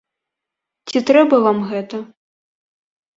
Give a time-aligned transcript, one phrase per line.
[0.87, 1.99] Ці трэба вам гэта?